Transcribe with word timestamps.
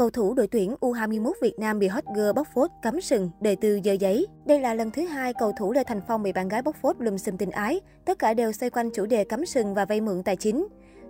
cầu 0.00 0.10
thủ 0.10 0.34
đội 0.34 0.46
tuyển 0.46 0.74
U21 0.80 1.32
Việt 1.42 1.58
Nam 1.58 1.78
bị 1.78 1.88
hot 1.88 2.04
girl 2.14 2.32
bóc 2.34 2.48
phốt 2.54 2.70
cắm 2.82 3.00
sừng, 3.00 3.30
đời 3.40 3.56
tư 3.56 3.80
dơ 3.84 3.92
giấy. 3.92 4.26
Đây 4.44 4.60
là 4.60 4.74
lần 4.74 4.90
thứ 4.90 5.06
hai 5.06 5.32
cầu 5.34 5.52
thủ 5.58 5.72
Lê 5.72 5.84
Thành 5.84 6.00
Phong 6.08 6.22
bị 6.22 6.32
bạn 6.32 6.48
gái 6.48 6.62
bóc 6.62 6.76
phốt 6.82 6.96
lùm 6.98 7.16
xùm 7.16 7.36
tình 7.36 7.50
ái. 7.50 7.80
Tất 8.04 8.18
cả 8.18 8.34
đều 8.34 8.52
xoay 8.52 8.70
quanh 8.70 8.90
chủ 8.94 9.06
đề 9.06 9.24
cắm 9.24 9.46
sừng 9.46 9.74
và 9.74 9.84
vay 9.84 10.00
mượn 10.00 10.22
tài 10.22 10.36
chính. 10.36 10.66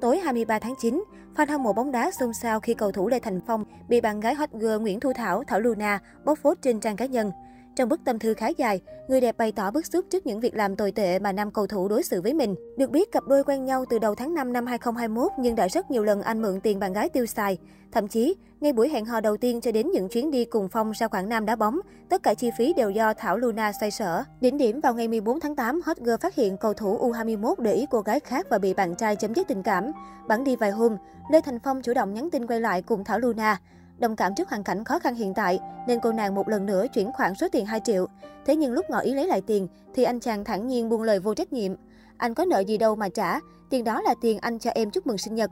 Tối 0.00 0.18
23 0.18 0.58
tháng 0.58 0.74
9, 0.80 1.04
fan 1.36 1.46
hâm 1.48 1.62
mộ 1.62 1.72
bóng 1.72 1.92
đá 1.92 2.10
xôn 2.10 2.32
xao 2.32 2.60
khi 2.60 2.74
cầu 2.74 2.92
thủ 2.92 3.08
Lê 3.08 3.18
Thành 3.18 3.40
Phong 3.46 3.64
bị 3.88 4.00
bạn 4.00 4.20
gái 4.20 4.34
hot 4.34 4.50
girl 4.52 4.80
Nguyễn 4.80 5.00
Thu 5.00 5.12
Thảo, 5.12 5.44
Thảo 5.46 5.60
Luna 5.60 5.98
bóc 6.24 6.38
phốt 6.38 6.58
trên 6.62 6.80
trang 6.80 6.96
cá 6.96 7.06
nhân. 7.06 7.30
Trong 7.76 7.88
bức 7.88 8.00
tâm 8.04 8.18
thư 8.18 8.34
khá 8.34 8.48
dài, 8.48 8.80
người 9.08 9.20
đẹp 9.20 9.36
bày 9.38 9.52
tỏ 9.52 9.70
bức 9.70 9.86
xúc 9.86 10.04
trước 10.10 10.26
những 10.26 10.40
việc 10.40 10.54
làm 10.54 10.76
tồi 10.76 10.92
tệ 10.92 11.18
mà 11.18 11.32
nam 11.32 11.50
cầu 11.50 11.66
thủ 11.66 11.88
đối 11.88 12.02
xử 12.02 12.22
với 12.22 12.34
mình. 12.34 12.54
Được 12.76 12.90
biết, 12.90 13.12
cặp 13.12 13.22
đôi 13.28 13.44
quen 13.44 13.64
nhau 13.64 13.84
từ 13.90 13.98
đầu 13.98 14.14
tháng 14.14 14.34
5 14.34 14.52
năm 14.52 14.66
2021 14.66 15.32
nhưng 15.38 15.56
đã 15.56 15.68
rất 15.68 15.90
nhiều 15.90 16.04
lần 16.04 16.22
anh 16.22 16.42
mượn 16.42 16.60
tiền 16.60 16.78
bạn 16.78 16.92
gái 16.92 17.08
tiêu 17.08 17.26
xài. 17.26 17.58
Thậm 17.92 18.08
chí, 18.08 18.34
ngay 18.60 18.72
buổi 18.72 18.88
hẹn 18.88 19.04
hò 19.04 19.20
đầu 19.20 19.36
tiên 19.36 19.60
cho 19.60 19.72
đến 19.72 19.90
những 19.90 20.08
chuyến 20.08 20.30
đi 20.30 20.44
cùng 20.44 20.68
Phong 20.68 20.92
ra 20.92 21.08
Quảng 21.08 21.28
Nam 21.28 21.46
đá 21.46 21.56
bóng, 21.56 21.80
tất 22.08 22.22
cả 22.22 22.34
chi 22.34 22.50
phí 22.58 22.72
đều 22.72 22.90
do 22.90 23.14
Thảo 23.14 23.36
Luna 23.36 23.72
xoay 23.80 23.90
sở. 23.90 24.24
Đỉnh 24.40 24.58
điểm 24.58 24.80
vào 24.80 24.94
ngày 24.94 25.08
14 25.08 25.40
tháng 25.40 25.56
8, 25.56 25.80
Hot 25.84 25.96
Girl 25.96 26.16
phát 26.20 26.34
hiện 26.34 26.56
cầu 26.56 26.74
thủ 26.74 27.12
U21 27.12 27.54
để 27.58 27.72
ý 27.72 27.86
cô 27.90 28.00
gái 28.00 28.20
khác 28.20 28.46
và 28.50 28.58
bị 28.58 28.74
bạn 28.74 28.94
trai 28.94 29.16
chấm 29.16 29.34
dứt 29.34 29.48
tình 29.48 29.62
cảm. 29.62 29.92
Bản 30.28 30.44
đi 30.44 30.56
vài 30.56 30.70
hôm, 30.70 30.96
Lê 31.30 31.40
Thành 31.40 31.58
Phong 31.58 31.82
chủ 31.82 31.94
động 31.94 32.14
nhắn 32.14 32.30
tin 32.30 32.46
quay 32.46 32.60
lại 32.60 32.82
cùng 32.82 33.04
Thảo 33.04 33.18
Luna. 33.18 33.60
Đồng 33.98 34.16
cảm 34.16 34.34
trước 34.34 34.48
hoàn 34.48 34.64
cảnh 34.64 34.84
khó 34.84 34.98
khăn 34.98 35.14
hiện 35.14 35.34
tại, 35.34 35.60
nên 35.88 36.00
cô 36.00 36.12
nàng 36.12 36.34
một 36.34 36.48
lần 36.48 36.66
nữa 36.66 36.86
chuyển 36.94 37.12
khoản 37.12 37.34
số 37.34 37.48
tiền 37.52 37.66
2 37.66 37.80
triệu. 37.84 38.06
Thế 38.46 38.56
nhưng 38.56 38.72
lúc 38.72 38.90
ngỏ 38.90 38.98
ý 38.98 39.14
lấy 39.14 39.26
lại 39.26 39.40
tiền, 39.46 39.68
thì 39.94 40.04
anh 40.04 40.20
chàng 40.20 40.44
thẳng 40.44 40.66
nhiên 40.66 40.88
buông 40.88 41.02
lời 41.02 41.18
vô 41.18 41.34
trách 41.34 41.52
nhiệm. 41.52 41.72
Anh 42.16 42.34
có 42.34 42.44
nợ 42.44 42.60
gì 42.60 42.78
đâu 42.78 42.96
mà 42.96 43.08
trả, 43.08 43.40
tiền 43.70 43.84
đó 43.84 44.02
là 44.02 44.14
tiền 44.20 44.38
anh 44.38 44.58
cho 44.58 44.70
em 44.70 44.90
chúc 44.90 45.06
mừng 45.06 45.18
sinh 45.18 45.34
nhật. 45.34 45.50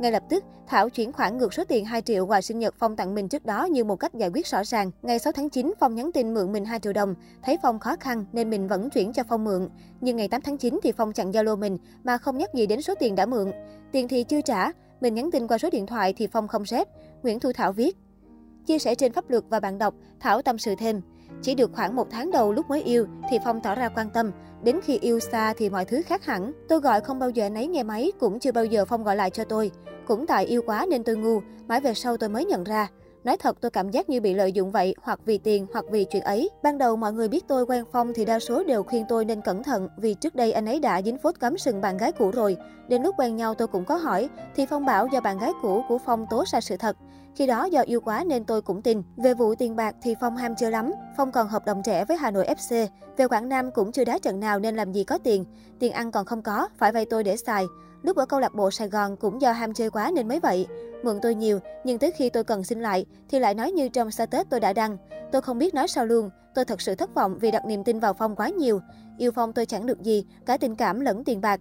Ngay 0.00 0.12
lập 0.12 0.22
tức, 0.28 0.44
Thảo 0.68 0.90
chuyển 0.90 1.12
khoản 1.12 1.38
ngược 1.38 1.54
số 1.54 1.64
tiền 1.64 1.84
2 1.84 2.02
triệu 2.02 2.26
quà 2.26 2.40
sinh 2.40 2.58
nhật 2.58 2.74
Phong 2.78 2.96
tặng 2.96 3.14
mình 3.14 3.28
trước 3.28 3.46
đó 3.46 3.64
như 3.64 3.84
một 3.84 3.96
cách 3.96 4.14
giải 4.14 4.30
quyết 4.34 4.46
rõ 4.46 4.64
ràng. 4.64 4.90
Ngày 5.02 5.18
6 5.18 5.32
tháng 5.32 5.50
9, 5.50 5.72
Phong 5.80 5.94
nhắn 5.94 6.12
tin 6.12 6.34
mượn 6.34 6.52
mình 6.52 6.64
2 6.64 6.80
triệu 6.80 6.92
đồng. 6.92 7.14
Thấy 7.42 7.58
Phong 7.62 7.78
khó 7.78 7.96
khăn 8.00 8.24
nên 8.32 8.50
mình 8.50 8.68
vẫn 8.68 8.90
chuyển 8.90 9.12
cho 9.12 9.22
Phong 9.28 9.44
mượn. 9.44 9.68
Nhưng 10.00 10.16
ngày 10.16 10.28
8 10.28 10.40
tháng 10.40 10.58
9 10.58 10.80
thì 10.82 10.92
Phong 10.92 11.12
chặn 11.12 11.30
Zalo 11.30 11.58
mình 11.58 11.78
mà 12.04 12.18
không 12.18 12.38
nhắc 12.38 12.54
gì 12.54 12.66
đến 12.66 12.82
số 12.82 12.94
tiền 13.00 13.14
đã 13.14 13.26
mượn. 13.26 13.52
Tiền 13.92 14.08
thì 14.08 14.24
chưa 14.24 14.40
trả, 14.40 14.70
mình 15.00 15.14
nhắn 15.14 15.30
tin 15.30 15.46
qua 15.46 15.58
số 15.58 15.70
điện 15.70 15.86
thoại 15.86 16.14
thì 16.16 16.26
Phong 16.26 16.48
không 16.48 16.64
rep. 16.64 16.88
Nguyễn 17.22 17.40
Thu 17.40 17.52
Thảo 17.52 17.72
viết, 17.72 17.96
Chia 18.68 18.78
sẻ 18.78 18.94
trên 18.94 19.12
pháp 19.12 19.30
luật 19.30 19.44
và 19.48 19.60
bạn 19.60 19.78
đọc, 19.78 19.94
Thảo 20.20 20.42
tâm 20.42 20.58
sự 20.58 20.74
thêm. 20.78 21.00
Chỉ 21.42 21.54
được 21.54 21.70
khoảng 21.74 21.96
một 21.96 22.06
tháng 22.10 22.30
đầu 22.30 22.52
lúc 22.52 22.68
mới 22.68 22.82
yêu 22.82 23.06
thì 23.30 23.38
Phong 23.44 23.60
tỏ 23.60 23.74
ra 23.74 23.88
quan 23.88 24.10
tâm. 24.10 24.30
Đến 24.62 24.80
khi 24.84 24.98
yêu 24.98 25.20
xa 25.20 25.54
thì 25.56 25.70
mọi 25.70 25.84
thứ 25.84 26.02
khác 26.02 26.24
hẳn. 26.24 26.52
Tôi 26.68 26.80
gọi 26.80 27.00
không 27.00 27.18
bao 27.18 27.30
giờ 27.30 27.50
nấy 27.50 27.66
nghe 27.66 27.82
máy, 27.82 28.12
cũng 28.20 28.38
chưa 28.38 28.52
bao 28.52 28.64
giờ 28.64 28.84
Phong 28.84 29.04
gọi 29.04 29.16
lại 29.16 29.30
cho 29.30 29.44
tôi. 29.44 29.70
Cũng 30.06 30.26
tại 30.26 30.44
yêu 30.44 30.62
quá 30.66 30.86
nên 30.90 31.04
tôi 31.04 31.16
ngu, 31.16 31.40
mãi 31.68 31.80
về 31.80 31.94
sau 31.94 32.16
tôi 32.16 32.28
mới 32.28 32.44
nhận 32.44 32.64
ra. 32.64 32.88
Nói 33.28 33.36
thật 33.36 33.56
tôi 33.60 33.70
cảm 33.70 33.90
giác 33.90 34.08
như 34.08 34.20
bị 34.20 34.34
lợi 34.34 34.52
dụng 34.52 34.70
vậy, 34.70 34.94
hoặc 35.02 35.20
vì 35.24 35.38
tiền, 35.38 35.66
hoặc 35.72 35.84
vì 35.90 36.04
chuyện 36.04 36.22
ấy. 36.22 36.50
Ban 36.62 36.78
đầu 36.78 36.96
mọi 36.96 37.12
người 37.12 37.28
biết 37.28 37.44
tôi 37.48 37.66
quen 37.66 37.84
Phong 37.92 38.12
thì 38.14 38.24
đa 38.24 38.38
số 38.38 38.64
đều 38.64 38.82
khuyên 38.82 39.04
tôi 39.08 39.24
nên 39.24 39.40
cẩn 39.40 39.62
thận 39.62 39.88
vì 39.96 40.14
trước 40.14 40.34
đây 40.34 40.52
anh 40.52 40.66
ấy 40.66 40.80
đã 40.80 41.02
dính 41.02 41.18
phốt 41.18 41.40
cắm 41.40 41.58
sừng 41.58 41.80
bạn 41.80 41.96
gái 41.96 42.12
cũ 42.12 42.30
rồi. 42.30 42.56
Đến 42.88 43.02
lúc 43.02 43.14
quen 43.18 43.36
nhau 43.36 43.54
tôi 43.54 43.68
cũng 43.68 43.84
có 43.84 43.96
hỏi, 43.96 44.28
thì 44.56 44.66
Phong 44.66 44.86
bảo 44.86 45.06
do 45.06 45.20
bạn 45.20 45.38
gái 45.38 45.52
cũ 45.62 45.82
của 45.88 45.98
Phong 45.98 46.26
tố 46.30 46.44
ra 46.52 46.60
sự 46.60 46.76
thật. 46.76 46.96
Khi 47.34 47.46
đó 47.46 47.64
do 47.64 47.80
yêu 47.80 48.00
quá 48.00 48.24
nên 48.26 48.44
tôi 48.44 48.62
cũng 48.62 48.82
tin. 48.82 49.02
Về 49.16 49.34
vụ 49.34 49.54
tiền 49.54 49.76
bạc 49.76 49.94
thì 50.02 50.14
Phong 50.20 50.36
ham 50.36 50.54
chưa 50.54 50.70
lắm. 50.70 50.92
Phong 51.16 51.32
còn 51.32 51.48
hợp 51.48 51.66
đồng 51.66 51.82
trẻ 51.84 52.04
với 52.04 52.16
Hà 52.16 52.30
Nội 52.30 52.46
FC. 52.46 52.86
Về 53.16 53.28
Quảng 53.28 53.48
Nam 53.48 53.70
cũng 53.70 53.92
chưa 53.92 54.04
đá 54.04 54.18
trận 54.18 54.40
nào 54.40 54.58
nên 54.58 54.76
làm 54.76 54.92
gì 54.92 55.04
có 55.04 55.18
tiền. 55.18 55.44
Tiền 55.78 55.92
ăn 55.92 56.10
còn 56.10 56.26
không 56.26 56.42
có, 56.42 56.68
phải 56.78 56.92
vay 56.92 57.04
tôi 57.04 57.24
để 57.24 57.36
xài. 57.36 57.64
Lúc 58.02 58.16
ở 58.16 58.26
câu 58.26 58.40
lạc 58.40 58.54
bộ 58.54 58.70
Sài 58.70 58.88
Gòn 58.88 59.16
cũng 59.16 59.40
do 59.40 59.52
ham 59.52 59.74
chơi 59.74 59.90
quá 59.90 60.10
nên 60.14 60.28
mới 60.28 60.40
vậy. 60.40 60.66
Mượn 61.02 61.18
tôi 61.22 61.34
nhiều, 61.34 61.58
nhưng 61.84 61.98
tới 61.98 62.10
khi 62.10 62.30
tôi 62.30 62.44
cần 62.44 62.64
xin 62.64 62.80
lại 62.80 63.06
thì 63.28 63.38
lại 63.38 63.54
nói 63.54 63.72
như 63.72 63.88
trong 63.88 64.10
status 64.10 64.46
tôi 64.50 64.60
đã 64.60 64.72
đăng. 64.72 64.96
Tôi 65.32 65.42
không 65.42 65.58
biết 65.58 65.74
nói 65.74 65.88
sao 65.88 66.06
luôn, 66.06 66.30
tôi 66.54 66.64
thật 66.64 66.80
sự 66.80 66.94
thất 66.94 67.14
vọng 67.14 67.38
vì 67.40 67.50
đặt 67.50 67.66
niềm 67.66 67.84
tin 67.84 68.00
vào 68.00 68.14
Phong 68.14 68.36
quá 68.36 68.48
nhiều. 68.48 68.80
Yêu 69.18 69.32
Phong 69.32 69.52
tôi 69.52 69.66
chẳng 69.66 69.86
được 69.86 70.02
gì, 70.02 70.24
cả 70.46 70.56
tình 70.56 70.76
cảm 70.76 71.00
lẫn 71.00 71.24
tiền 71.24 71.40
bạc. 71.40 71.60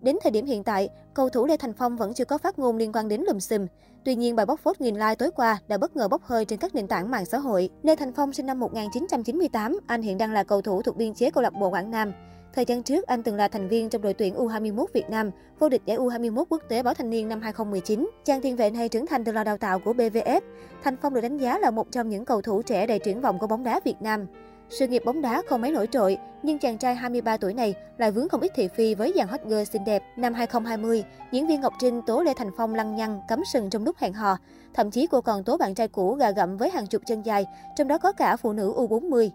Đến 0.00 0.16
thời 0.22 0.30
điểm 0.30 0.46
hiện 0.46 0.64
tại, 0.64 0.88
cầu 1.14 1.28
thủ 1.28 1.46
Lê 1.46 1.56
Thành 1.56 1.72
Phong 1.72 1.96
vẫn 1.96 2.14
chưa 2.14 2.24
có 2.24 2.38
phát 2.38 2.58
ngôn 2.58 2.76
liên 2.76 2.92
quan 2.92 3.08
đến 3.08 3.22
lùm 3.26 3.38
xùm. 3.38 3.66
Tuy 4.04 4.14
nhiên, 4.14 4.36
bài 4.36 4.46
bóc 4.46 4.60
phốt 4.60 4.80
nghìn 4.80 4.94
like 4.94 5.14
tối 5.14 5.30
qua 5.30 5.58
đã 5.68 5.78
bất 5.78 5.96
ngờ 5.96 6.08
bốc 6.08 6.22
hơi 6.24 6.44
trên 6.44 6.58
các 6.58 6.74
nền 6.74 6.88
tảng 6.88 7.10
mạng 7.10 7.24
xã 7.24 7.38
hội. 7.38 7.70
Lê 7.82 7.96
Thành 7.96 8.12
Phong 8.12 8.32
sinh 8.32 8.46
năm 8.46 8.60
1998, 8.60 9.78
anh 9.86 10.02
hiện 10.02 10.18
đang 10.18 10.32
là 10.32 10.44
cầu 10.44 10.62
thủ 10.62 10.82
thuộc 10.82 10.96
biên 10.96 11.14
chế 11.14 11.30
câu 11.30 11.42
lạc 11.42 11.52
bộ 11.60 11.70
Quảng 11.70 11.90
Nam. 11.90 12.12
Thời 12.56 12.64
gian 12.64 12.82
trước, 12.82 13.06
anh 13.06 13.22
từng 13.22 13.36
là 13.36 13.48
thành 13.48 13.68
viên 13.68 13.88
trong 13.88 14.02
đội 14.02 14.14
tuyển 14.14 14.34
U21 14.34 14.86
Việt 14.92 15.10
Nam, 15.10 15.30
vô 15.58 15.68
địch 15.68 15.82
giải 15.86 15.96
U21 15.96 16.44
quốc 16.48 16.62
tế 16.68 16.82
báo 16.82 16.94
thanh 16.94 17.10
niên 17.10 17.28
năm 17.28 17.40
2019. 17.40 18.10
Chàng 18.24 18.40
tiền 18.40 18.56
vệ 18.56 18.70
này 18.70 18.88
trưởng 18.88 19.06
thành 19.06 19.24
từ 19.24 19.32
lò 19.32 19.44
đào 19.44 19.56
tạo 19.56 19.78
của 19.78 19.92
BVF. 19.92 20.40
Thành 20.82 20.96
Phong 21.02 21.14
được 21.14 21.20
đánh 21.20 21.38
giá 21.38 21.58
là 21.58 21.70
một 21.70 21.86
trong 21.90 22.08
những 22.08 22.24
cầu 22.24 22.42
thủ 22.42 22.62
trẻ 22.62 22.86
đầy 22.86 22.98
triển 22.98 23.20
vọng 23.20 23.38
của 23.38 23.46
bóng 23.46 23.64
đá 23.64 23.80
Việt 23.84 23.94
Nam. 24.00 24.26
Sự 24.70 24.86
nghiệp 24.86 25.02
bóng 25.04 25.22
đá 25.22 25.42
không 25.48 25.60
mấy 25.60 25.72
nổi 25.72 25.86
trội, 25.86 26.18
nhưng 26.42 26.58
chàng 26.58 26.78
trai 26.78 26.94
23 26.94 27.36
tuổi 27.36 27.54
này 27.54 27.74
lại 27.98 28.10
vướng 28.10 28.28
không 28.28 28.40
ít 28.40 28.52
thị 28.54 28.68
phi 28.76 28.94
với 28.94 29.12
dàn 29.16 29.28
hot 29.28 29.40
girl 29.44 29.62
xinh 29.72 29.84
đẹp. 29.84 30.02
Năm 30.16 30.34
2020, 30.34 31.04
diễn 31.32 31.46
viên 31.46 31.60
Ngọc 31.60 31.72
Trinh 31.78 32.02
tố 32.06 32.22
Lê 32.22 32.32
Thành 32.36 32.50
Phong 32.56 32.74
lăng 32.74 32.96
nhăng, 32.96 33.20
cắm 33.28 33.42
sừng 33.52 33.70
trong 33.70 33.84
lúc 33.84 33.96
hẹn 33.98 34.12
hò. 34.12 34.36
Thậm 34.74 34.90
chí 34.90 35.06
cô 35.06 35.20
còn 35.20 35.44
tố 35.44 35.56
bạn 35.56 35.74
trai 35.74 35.88
cũ 35.88 36.14
gà 36.14 36.30
gặm 36.30 36.56
với 36.56 36.70
hàng 36.70 36.86
chục 36.86 37.02
chân 37.06 37.22
dài, 37.22 37.46
trong 37.76 37.88
đó 37.88 37.98
có 37.98 38.12
cả 38.12 38.36
phụ 38.36 38.52
nữ 38.52 38.72
U40. 38.76 39.30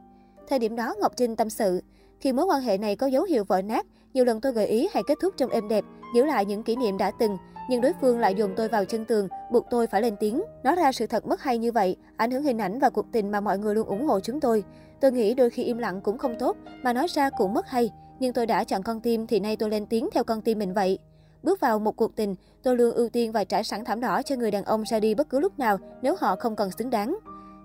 Thời 0.49 0.59
điểm 0.59 0.75
đó, 0.75 0.95
Ngọc 0.99 1.11
Trinh 1.15 1.35
tâm 1.35 1.49
sự, 1.49 1.81
khi 2.21 2.33
mối 2.33 2.45
quan 2.45 2.61
hệ 2.61 2.77
này 2.77 2.95
có 2.95 3.07
dấu 3.07 3.23
hiệu 3.23 3.43
vỡ 3.43 3.61
nát, 3.61 3.85
nhiều 4.13 4.25
lần 4.25 4.41
tôi 4.41 4.51
gợi 4.51 4.67
ý 4.67 4.89
hãy 4.93 5.03
kết 5.07 5.17
thúc 5.21 5.33
trong 5.37 5.49
êm 5.49 5.67
đẹp, 5.67 5.85
giữ 6.15 6.25
lại 6.25 6.45
những 6.45 6.63
kỷ 6.63 6.75
niệm 6.75 6.97
đã 6.97 7.11
từng, 7.11 7.37
nhưng 7.69 7.81
đối 7.81 7.93
phương 8.01 8.19
lại 8.19 8.35
dồn 8.35 8.53
tôi 8.55 8.67
vào 8.67 8.85
chân 8.85 9.05
tường, 9.05 9.27
buộc 9.51 9.65
tôi 9.69 9.87
phải 9.87 10.01
lên 10.01 10.15
tiếng. 10.19 10.43
Nói 10.63 10.75
ra 10.75 10.91
sự 10.91 11.07
thật 11.07 11.27
mất 11.27 11.41
hay 11.41 11.57
như 11.57 11.71
vậy, 11.71 11.95
ảnh 12.17 12.31
hưởng 12.31 12.43
hình 12.43 12.57
ảnh 12.57 12.79
và 12.79 12.89
cuộc 12.89 13.05
tình 13.11 13.31
mà 13.31 13.39
mọi 13.41 13.59
người 13.59 13.75
luôn 13.75 13.87
ủng 13.87 14.05
hộ 14.05 14.19
chúng 14.19 14.39
tôi. 14.39 14.63
Tôi 15.01 15.11
nghĩ 15.11 15.33
đôi 15.33 15.49
khi 15.49 15.63
im 15.63 15.77
lặng 15.77 16.01
cũng 16.01 16.17
không 16.17 16.35
tốt, 16.39 16.57
mà 16.83 16.93
nói 16.93 17.07
ra 17.07 17.29
cũng 17.29 17.53
mất 17.53 17.67
hay. 17.67 17.89
Nhưng 18.19 18.33
tôi 18.33 18.45
đã 18.45 18.63
chọn 18.63 18.83
con 18.83 19.01
tim 19.01 19.27
thì 19.27 19.39
nay 19.39 19.55
tôi 19.55 19.69
lên 19.69 19.85
tiếng 19.85 20.09
theo 20.13 20.23
con 20.23 20.41
tim 20.41 20.59
mình 20.59 20.73
vậy. 20.73 20.99
Bước 21.43 21.59
vào 21.59 21.79
một 21.79 21.95
cuộc 21.95 22.15
tình, 22.15 22.35
tôi 22.63 22.77
luôn 22.77 22.91
ưu 22.91 23.09
tiên 23.09 23.31
và 23.31 23.43
trả 23.43 23.63
sẵn 23.63 23.85
thảm 23.85 24.01
đỏ 24.01 24.21
cho 24.21 24.35
người 24.35 24.51
đàn 24.51 24.63
ông 24.63 24.83
ra 24.83 24.99
đi 24.99 25.15
bất 25.15 25.29
cứ 25.29 25.39
lúc 25.39 25.59
nào 25.59 25.77
nếu 26.01 26.15
họ 26.19 26.35
không 26.35 26.55
còn 26.55 26.71
xứng 26.71 26.89
đáng. 26.89 27.17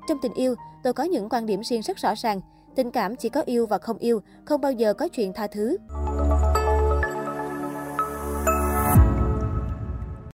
Trong 0.09 0.19
tình 0.23 0.35
yêu, 0.35 0.55
tôi 0.83 0.93
có 0.93 1.05
những 1.05 1.29
quan 1.29 1.47
điểm 1.47 1.61
riêng 1.65 1.83
rất 1.83 1.97
rõ 1.97 2.15
ràng. 2.17 2.41
Tình 2.77 2.91
cảm 2.91 3.17
chỉ 3.17 3.29
có 3.29 3.43
yêu 3.47 3.67
và 3.67 3.79
không 3.79 3.99
yêu, 3.99 4.23
không 4.45 4.61
bao 4.61 4.73
giờ 4.73 4.95
có 4.95 5.09
chuyện 5.09 5.33
tha 5.33 5.47
thứ. 5.47 5.77